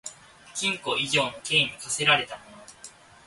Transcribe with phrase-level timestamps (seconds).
[0.55, 2.57] 禁錮以上の刑に処せられた者